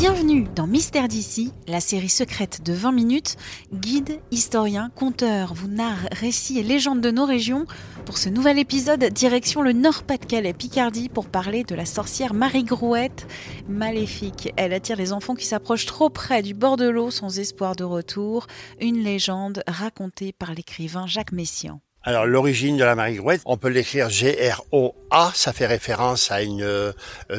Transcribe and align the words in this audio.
Bienvenue 0.00 0.46
dans 0.56 0.66
Mystère 0.66 1.08
d'ici, 1.08 1.52
la 1.68 1.78
série 1.78 2.08
secrète 2.08 2.62
de 2.64 2.72
20 2.72 2.90
minutes. 2.92 3.36
Guide, 3.70 4.18
historien, 4.30 4.90
conteur 4.96 5.52
vous 5.52 5.68
narre 5.68 6.08
récits 6.10 6.58
et 6.58 6.62
légendes 6.62 7.02
de 7.02 7.10
nos 7.10 7.26
régions. 7.26 7.66
Pour 8.06 8.16
ce 8.16 8.30
nouvel 8.30 8.58
épisode, 8.58 9.04
direction 9.04 9.60
le 9.60 9.74
Nord-Pas-de-Calais, 9.74 10.54
Picardie, 10.54 11.10
pour 11.10 11.28
parler 11.28 11.64
de 11.64 11.74
la 11.74 11.84
sorcière 11.84 12.32
Marie 12.32 12.64
Grouette. 12.64 13.26
Maléfique, 13.68 14.54
elle 14.56 14.72
attire 14.72 14.96
les 14.96 15.12
enfants 15.12 15.34
qui 15.34 15.44
s'approchent 15.44 15.84
trop 15.84 16.08
près 16.08 16.40
du 16.40 16.54
bord 16.54 16.78
de 16.78 16.88
l'eau 16.88 17.10
sans 17.10 17.38
espoir 17.38 17.76
de 17.76 17.84
retour. 17.84 18.46
Une 18.80 19.04
légende 19.04 19.62
racontée 19.66 20.32
par 20.32 20.54
l'écrivain 20.54 21.06
Jacques 21.06 21.32
Messiaen. 21.32 21.82
Alors 22.02 22.24
l'origine 22.24 22.78
de 22.78 22.84
la 22.84 22.94
Marie-Grouette, 22.94 23.42
on 23.44 23.58
peut 23.58 23.68
l'écrire 23.68 24.08
G-R-O-A, 24.08 25.32
ça 25.34 25.52
fait 25.52 25.66
référence 25.66 26.30
à 26.30 26.40
une 26.40 26.62
euh, 26.62 26.92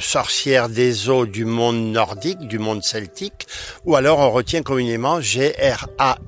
sorcière 0.00 0.68
des 0.68 1.08
eaux 1.08 1.26
du 1.26 1.44
monde 1.44 1.92
nordique, 1.92 2.40
du 2.40 2.58
monde 2.58 2.82
celtique, 2.82 3.46
ou 3.84 3.94
alors 3.94 4.18
on 4.18 4.32
retient 4.32 4.62
communément 4.62 5.20
G-R-A 5.20 6.18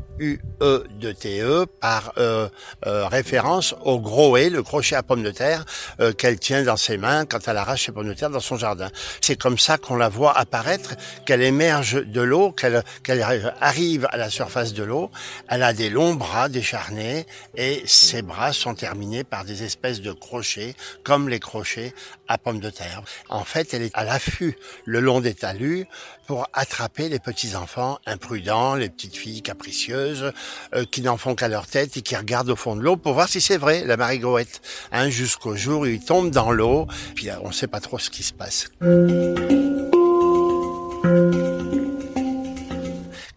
U-E 0.60 0.84
de 0.90 1.12
T-E 1.12 1.66
par 1.80 2.12
euh, 2.18 2.48
euh, 2.86 3.06
référence 3.06 3.74
au 3.84 3.98
groet, 3.98 4.50
le 4.50 4.62
crochet 4.62 4.96
à 4.96 5.02
pommes 5.02 5.22
de 5.22 5.30
terre 5.30 5.64
euh, 6.00 6.12
qu'elle 6.12 6.38
tient 6.38 6.62
dans 6.62 6.76
ses 6.76 6.96
mains 6.96 7.24
quand 7.24 7.48
elle 7.48 7.56
arrache 7.56 7.86
ses 7.86 7.92
pommes 7.92 8.08
de 8.08 8.14
terre 8.14 8.30
dans 8.30 8.40
son 8.40 8.56
jardin. 8.56 8.90
C'est 9.20 9.36
comme 9.36 9.58
ça 9.58 9.78
qu'on 9.78 9.96
la 9.96 10.08
voit 10.08 10.36
apparaître, 10.36 10.94
qu'elle 11.26 11.42
émerge 11.42 12.04
de 12.04 12.20
l'eau, 12.20 12.52
qu'elle 12.52 12.82
qu'elle 13.02 13.22
arrive 13.60 14.06
à 14.10 14.16
la 14.16 14.30
surface 14.30 14.72
de 14.74 14.82
l'eau. 14.82 15.10
Elle 15.48 15.62
a 15.62 15.72
des 15.72 15.90
longs 15.90 16.14
bras 16.14 16.48
décharnés 16.48 17.26
et 17.56 17.82
ses 17.86 18.22
bras 18.22 18.52
sont 18.52 18.74
terminés 18.74 19.24
par 19.24 19.44
des 19.44 19.62
espèces 19.62 20.00
de 20.00 20.12
crochets, 20.12 20.74
comme 21.04 21.28
les 21.28 21.40
crochets 21.40 21.94
à 22.28 22.38
pommes 22.38 22.60
de 22.60 22.70
terre. 22.70 23.02
En 23.28 23.44
fait, 23.44 23.74
elle 23.74 23.82
est 23.82 23.94
à 23.94 24.04
l'affût 24.04 24.56
le 24.84 25.00
long 25.00 25.20
des 25.20 25.34
talus 25.34 25.86
pour 26.26 26.48
attraper 26.52 27.08
les 27.08 27.18
petits 27.18 27.56
enfants 27.56 27.98
imprudents, 28.06 28.76
les 28.76 28.88
petites 28.88 29.16
filles 29.16 29.42
capricieuses 29.42 30.32
euh, 30.74 30.84
qui 30.90 31.02
n'en 31.02 31.16
font 31.16 31.34
qu'à 31.34 31.48
leur 31.48 31.66
tête 31.66 31.96
et 31.96 32.02
qui 32.02 32.16
regardent 32.16 32.50
au 32.50 32.56
fond 32.56 32.76
de 32.76 32.82
l'eau 32.82 32.96
pour 32.96 33.14
voir 33.14 33.28
si 33.28 33.40
c'est 33.40 33.56
vrai 33.56 33.84
la 33.84 33.96
marigoette. 33.96 34.60
Hein, 34.92 35.08
jusqu'au 35.10 35.56
jour 35.56 35.82
où 35.82 35.86
ils 35.86 36.04
tombent 36.04 36.30
dans 36.30 36.50
l'eau, 36.50 36.86
puis 37.14 37.28
on 37.42 37.48
ne 37.48 37.52
sait 37.52 37.66
pas 37.66 37.80
trop 37.80 37.98
ce 37.98 38.10
qui 38.10 38.22
se 38.22 38.32
passe. 38.32 38.70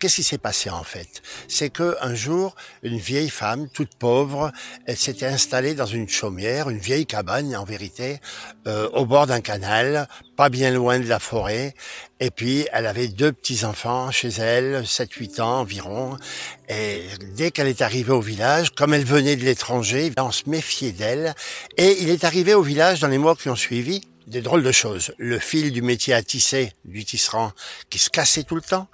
Qu'est-ce 0.03 0.15
qui 0.15 0.23
s'est 0.23 0.37
passé 0.37 0.69
en 0.69 0.83
fait? 0.83 1.21
C'est 1.47 1.69
que 1.69 1.95
un 2.01 2.13
jour, 2.13 2.57
une 2.81 2.97
vieille 2.97 3.29
femme, 3.29 3.69
toute 3.69 3.95
pauvre, 3.95 4.51
elle 4.85 4.97
s'était 4.97 5.27
installée 5.27 5.75
dans 5.75 5.85
une 5.85 6.09
chaumière, 6.09 6.69
une 6.69 6.77
vieille 6.77 7.05
cabane 7.05 7.55
en 7.55 7.63
vérité, 7.63 8.19
euh, 8.67 8.89
au 8.89 9.05
bord 9.05 9.27
d'un 9.27 9.39
canal, 9.39 10.09
pas 10.35 10.49
bien 10.49 10.71
loin 10.71 10.99
de 10.99 11.07
la 11.07 11.19
forêt. 11.19 11.73
Et 12.19 12.31
puis, 12.31 12.67
elle 12.73 12.85
avait 12.85 13.07
deux 13.07 13.31
petits-enfants 13.31 14.11
chez 14.11 14.27
elle, 14.27 14.83
7-8 14.83 15.39
ans 15.39 15.61
environ. 15.61 16.17
Et 16.67 17.03
dès 17.37 17.51
qu'elle 17.51 17.67
est 17.67 17.81
arrivée 17.81 18.11
au 18.11 18.19
village, 18.19 18.71
comme 18.71 18.93
elle 18.93 19.05
venait 19.05 19.37
de 19.37 19.45
l'étranger, 19.45 20.11
on 20.17 20.31
se 20.31 20.49
méfiait 20.49 20.91
d'elle. 20.91 21.33
Et 21.77 21.95
il 22.01 22.09
est 22.09 22.25
arrivé 22.25 22.53
au 22.53 22.61
village 22.61 22.99
dans 22.99 23.07
les 23.07 23.17
mois 23.17 23.37
qui 23.37 23.47
ont 23.47 23.55
suivi, 23.55 24.01
des 24.27 24.41
drôles 24.41 24.63
de 24.63 24.71
choses. 24.71 25.13
Le 25.17 25.39
fil 25.39 25.71
du 25.71 25.81
métier 25.81 26.13
à 26.13 26.23
tisser, 26.23 26.71
du 26.85 27.03
tisserand, 27.05 27.51
qui 27.89 27.99
se 27.99 28.09
cassait 28.09 28.43
tout 28.43 28.55
le 28.55 28.61
temps 28.61 28.87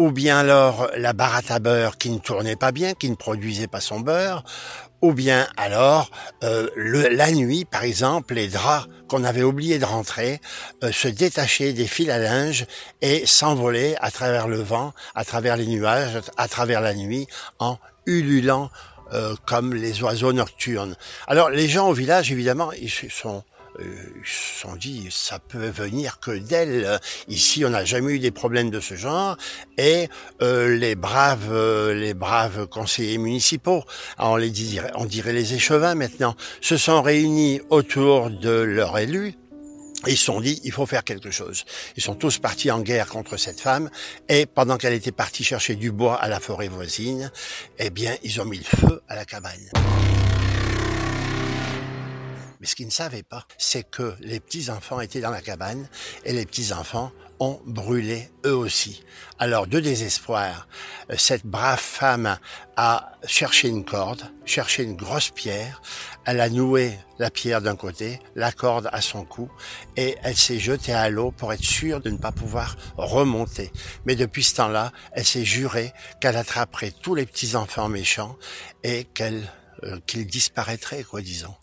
ou 0.00 0.12
bien 0.12 0.38
alors 0.38 0.90
la 0.96 1.12
baratte 1.12 1.50
à 1.50 1.58
beurre 1.58 1.98
qui 1.98 2.08
ne 2.08 2.18
tournait 2.18 2.56
pas 2.56 2.72
bien, 2.72 2.94
qui 2.94 3.10
ne 3.10 3.16
produisait 3.16 3.66
pas 3.66 3.82
son 3.82 4.00
beurre, 4.00 4.44
ou 5.02 5.12
bien 5.12 5.46
alors 5.58 6.10
euh, 6.42 6.70
le, 6.74 7.08
la 7.08 7.30
nuit, 7.30 7.66
par 7.66 7.84
exemple, 7.84 8.32
les 8.32 8.48
draps 8.48 8.88
qu'on 9.08 9.24
avait 9.24 9.42
oublié 9.42 9.78
de 9.78 9.84
rentrer 9.84 10.40
euh, 10.82 10.90
se 10.90 11.06
détachaient 11.06 11.74
des 11.74 11.86
fils 11.86 12.08
à 12.08 12.16
linge 12.16 12.64
et 13.02 13.26
s'envolaient 13.26 13.94
à 14.00 14.10
travers 14.10 14.48
le 14.48 14.62
vent, 14.62 14.94
à 15.14 15.26
travers 15.26 15.58
les 15.58 15.66
nuages, 15.66 16.18
à 16.38 16.48
travers 16.48 16.80
la 16.80 16.94
nuit, 16.94 17.26
en 17.58 17.76
ululant 18.06 18.70
euh, 19.12 19.34
comme 19.44 19.74
les 19.74 20.02
oiseaux 20.02 20.32
nocturnes. 20.32 20.96
Alors 21.26 21.50
les 21.50 21.68
gens 21.68 21.90
au 21.90 21.92
village, 21.92 22.32
évidemment, 22.32 22.72
ils 22.72 22.88
sont 22.88 23.44
ils 23.78 24.26
se 24.26 24.60
sont 24.60 24.76
dit 24.76 25.08
ça 25.10 25.38
peut 25.38 25.68
venir 25.68 26.20
que 26.20 26.32
d'elle. 26.32 27.00
Ici, 27.28 27.64
on 27.64 27.70
n'a 27.70 27.84
jamais 27.84 28.14
eu 28.14 28.18
des 28.18 28.30
problèmes 28.30 28.70
de 28.70 28.80
ce 28.80 28.94
genre. 28.94 29.36
Et 29.78 30.08
euh, 30.42 30.76
les 30.76 30.94
braves, 30.94 31.48
euh, 31.50 31.94
les 31.94 32.14
braves 32.14 32.66
conseillers 32.66 33.18
municipaux, 33.18 33.84
on 34.18 34.36
les 34.36 34.50
dirait, 34.50 34.90
on 34.94 35.06
dirait 35.06 35.32
les 35.32 35.54
échevins 35.54 35.94
maintenant, 35.94 36.36
se 36.60 36.76
sont 36.76 37.02
réunis 37.02 37.60
autour 37.70 38.30
de 38.30 38.50
leur 38.50 38.98
élu. 38.98 39.34
Et 40.06 40.12
ils 40.12 40.16
se 40.16 40.24
sont 40.24 40.40
dit, 40.40 40.60
il 40.64 40.72
faut 40.72 40.86
faire 40.86 41.04
quelque 41.04 41.30
chose. 41.30 41.64
Ils 41.96 42.02
sont 42.02 42.14
tous 42.14 42.38
partis 42.38 42.70
en 42.70 42.80
guerre 42.80 43.06
contre 43.06 43.36
cette 43.36 43.60
femme, 43.60 43.90
et 44.30 44.46
pendant 44.46 44.78
qu'elle 44.78 44.94
était 44.94 45.12
partie 45.12 45.44
chercher 45.44 45.74
du 45.74 45.92
bois 45.92 46.14
à 46.14 46.28
la 46.28 46.40
forêt 46.40 46.68
voisine, 46.68 47.30
eh 47.78 47.90
bien, 47.90 48.16
ils 48.22 48.40
ont 48.40 48.46
mis 48.46 48.58
le 48.58 48.64
feu 48.64 49.02
à 49.08 49.14
la 49.14 49.26
cabane. 49.26 49.68
Mais 52.60 52.66
ce 52.66 52.76
qu'ils 52.76 52.86
ne 52.86 52.92
savaient 52.92 53.22
pas, 53.22 53.46
c'est 53.58 53.88
que 53.88 54.14
les 54.20 54.38
petits-enfants 54.38 55.00
étaient 55.00 55.20
dans 55.20 55.30
la 55.30 55.40
cabane 55.40 55.88
et 56.24 56.32
les 56.32 56.44
petits-enfants 56.44 57.10
ont 57.40 57.58
brûlé 57.64 58.28
eux 58.44 58.54
aussi. 58.54 59.02
Alors, 59.38 59.66
de 59.66 59.80
désespoir, 59.80 60.68
euh, 61.10 61.14
cette 61.16 61.46
brave 61.46 61.80
femme 61.80 62.38
a 62.76 63.12
cherché 63.24 63.68
une 63.68 63.84
corde, 63.84 64.22
cherché 64.44 64.82
une 64.82 64.94
grosse 64.94 65.30
pierre, 65.30 65.80
elle 66.26 66.40
a 66.40 66.50
noué 66.50 66.98
la 67.18 67.30
pierre 67.30 67.62
d'un 67.62 67.76
côté, 67.76 68.20
la 68.34 68.52
corde 68.52 68.90
à 68.92 69.00
son 69.00 69.24
cou, 69.24 69.50
et 69.96 70.16
elle 70.22 70.36
s'est 70.36 70.58
jetée 70.58 70.92
à 70.92 71.08
l'eau 71.08 71.30
pour 71.30 71.52
être 71.54 71.64
sûre 71.64 72.02
de 72.02 72.10
ne 72.10 72.18
pas 72.18 72.32
pouvoir 72.32 72.76
remonter. 72.98 73.72
Mais 74.04 74.16
depuis 74.16 74.44
ce 74.44 74.56
temps-là, 74.56 74.92
elle 75.12 75.24
s'est 75.24 75.46
jurée 75.46 75.94
qu'elle 76.20 76.36
attraperait 76.36 76.92
tous 76.92 77.14
les 77.14 77.24
petits-enfants 77.24 77.88
méchants 77.88 78.36
et 78.84 79.04
qu'elle, 79.04 79.50
euh, 79.84 79.98
qu'ils 80.06 80.26
disparaîtraient, 80.26 81.04
quoi, 81.04 81.22
disons. 81.22 81.54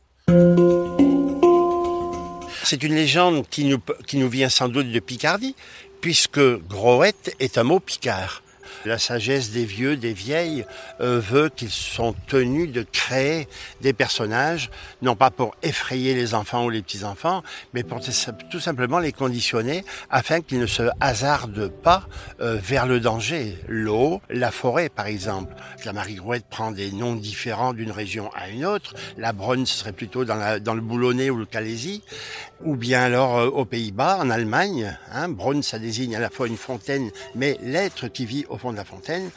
C'est 2.70 2.84
une 2.84 2.96
légende 2.96 3.46
qui 3.50 3.64
nous, 3.64 4.30
vient 4.30 4.50
sans 4.50 4.68
doute 4.68 4.92
de 4.92 5.00
Picardie, 5.00 5.56
puisque 6.02 6.42
Groette 6.68 7.34
est 7.40 7.58
un 7.58 7.64
mot 7.64 7.80
picard. 7.80 8.44
La 8.86 8.98
sagesse 8.98 9.52
des 9.52 9.66
vieux, 9.66 9.98
des 9.98 10.14
vieilles, 10.14 10.66
euh, 11.02 11.20
veut 11.20 11.50
qu'ils 11.50 11.72
sont 11.72 12.14
tenus 12.28 12.72
de 12.72 12.84
créer 12.84 13.48
des 13.82 13.94
personnages, 13.94 14.70
non 15.02 15.16
pas 15.16 15.32
pour 15.32 15.56
effrayer 15.64 16.14
les 16.14 16.34
enfants 16.34 16.66
ou 16.66 16.70
les 16.70 16.82
petits-enfants, 16.82 17.44
mais 17.74 17.84
pour 17.84 18.00
tout 18.50 18.60
simplement 18.60 19.00
les 19.00 19.12
conditionner 19.12 19.84
afin 20.10 20.42
qu'ils 20.42 20.60
ne 20.60 20.68
se 20.68 20.84
hasardent 21.00 21.70
pas 21.70 22.08
euh, 22.42 22.58
vers 22.62 22.86
le 22.86 23.00
danger. 23.00 23.58
L'eau, 23.68 24.22
la 24.30 24.52
forêt 24.52 24.90
par 24.90 25.08
exemple. 25.08 25.54
La 25.86 25.94
Marie-Grouette 25.94 26.46
prend 26.50 26.72
des 26.72 26.92
noms 26.92 27.16
différents 27.16 27.74
d'une 27.74 27.92
région 27.92 28.30
à 28.36 28.50
une 28.50 28.66
autre. 28.66 28.94
La 29.18 29.34
Bronne, 29.34 29.66
serait 29.66 29.92
plutôt 29.92 30.26
dans, 30.26 30.74
le 30.74 30.82
Boulonnais 30.82 31.30
ou 31.30 31.38
le 31.38 31.46
Calaisie. 31.46 32.04
Ou 32.64 32.76
bien 32.76 33.02
alors 33.02 33.38
euh, 33.38 33.48
aux 33.48 33.66
Pays-Bas, 33.66 34.18
en 34.20 34.30
Allemagne. 34.30 34.98
Hein, 35.12 35.30
Bronne, 35.30 35.64
ça 35.64 35.80
désigne 35.80 36.16
à 36.16 36.20
la 36.20 36.30
fois 36.30 36.48
une 36.48 36.58
fontaine, 36.58 37.12
mais 37.36 37.58
l'être 37.62 38.08
qui 38.08 38.26
vit 38.26 38.46
au 38.58 38.60
fond 38.60 38.72
de 38.72 38.78
la 38.78 38.86
fontaine. 38.86 39.30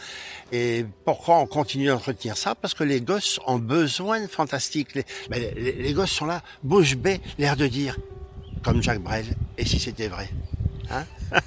Et 0.50 0.84
pourquoi 1.05 1.38
on 1.38 1.46
continue 1.46 1.87
d'entretenir 1.87 2.37
ça? 2.37 2.55
Parce 2.55 2.75
que 2.75 2.84
les 2.84 3.00
gosses 3.00 3.38
ont 3.46 3.58
besoin 3.58 4.20
de 4.20 4.26
fantastique. 4.26 4.94
Les, 4.94 5.05
ben, 5.28 5.40
les, 5.56 5.72
les 5.72 5.93
gosses 5.93 6.11
sont 6.11 6.26
là, 6.26 6.43
bouche 6.62 6.96
bée, 6.96 7.20
l'air 7.38 7.56
de 7.56 7.67
dire, 7.67 7.96
comme 8.62 8.82
Jacques 8.82 9.02
Brel, 9.02 9.26
et 9.56 9.64
si 9.64 9.78
c'était 9.78 10.08
vrai 10.08 10.28
hein? 10.90 11.05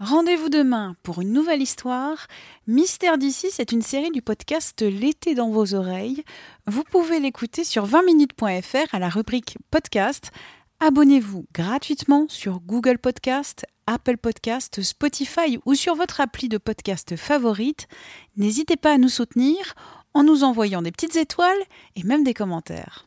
Rendez-vous 0.00 0.48
demain 0.48 0.94
pour 1.02 1.20
une 1.20 1.32
nouvelle 1.32 1.60
histoire. 1.60 2.28
Mystère 2.68 3.18
d'ici, 3.18 3.48
c'est 3.50 3.72
une 3.72 3.82
série 3.82 4.12
du 4.12 4.22
podcast 4.22 4.80
L'été 4.80 5.34
dans 5.34 5.50
vos 5.50 5.74
oreilles. 5.74 6.22
Vous 6.68 6.84
pouvez 6.84 7.18
l'écouter 7.18 7.64
sur 7.64 7.84
20minutes.fr 7.84 8.94
à 8.94 9.00
la 9.00 9.08
rubrique 9.08 9.58
podcast. 9.72 10.30
Abonnez-vous 10.80 11.44
gratuitement 11.52 12.26
sur 12.28 12.60
Google 12.60 12.98
Podcast, 12.98 13.66
Apple 13.88 14.16
Podcast, 14.16 14.80
Spotify 14.80 15.58
ou 15.66 15.74
sur 15.74 15.96
votre 15.96 16.20
appli 16.20 16.48
de 16.48 16.56
podcast 16.56 17.16
favorite. 17.16 17.88
N'hésitez 18.36 18.76
pas 18.76 18.92
à 18.92 18.98
nous 18.98 19.08
soutenir. 19.08 19.74
en 20.14 20.22
nous 20.22 20.42
envoyant 20.42 20.80
des 20.80 20.90
petites 20.90 21.16
étoiles 21.16 21.58
et 21.94 22.02
même 22.02 22.24
des 22.24 22.32
commentaires. 22.32 23.06